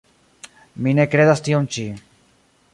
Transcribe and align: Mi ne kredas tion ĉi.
Mi 0.87 0.95
ne 1.01 1.05
kredas 1.13 1.45
tion 1.49 1.71
ĉi. 1.77 1.87